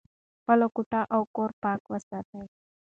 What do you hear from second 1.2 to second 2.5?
کور پاک وساتئ.